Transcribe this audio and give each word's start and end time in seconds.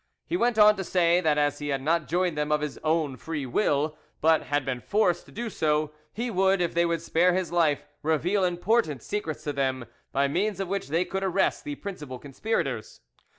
He 0.25 0.35
went 0.35 0.57
on 0.57 0.77
to 0.77 0.83
say 0.83 1.21
that 1.21 1.37
as 1.37 1.59
he 1.59 1.67
had 1.67 1.79
not 1.83 2.07
joined 2.07 2.35
them 2.35 2.51
of 2.51 2.61
his 2.61 2.79
own 2.83 3.17
free 3.17 3.45
will, 3.45 3.95
but 4.19 4.41
had 4.41 4.65
been 4.65 4.81
forced 4.81 5.27
to 5.27 5.31
do 5.31 5.47
so, 5.47 5.91
he 6.11 6.31
would, 6.31 6.59
if 6.59 6.73
they 6.73 6.87
would 6.87 7.03
spare 7.03 7.33
his 7.35 7.51
life, 7.51 7.85
reveal 8.01 8.43
important 8.43 9.03
secrets 9.03 9.43
to 9.43 9.53
them, 9.53 9.85
by 10.11 10.27
means 10.27 10.59
of 10.59 10.67
which 10.67 10.87
they 10.87 11.05
could 11.05 11.23
arrest 11.23 11.63
the 11.65 11.75
principal 11.75 12.17
conspirators. 12.17 13.01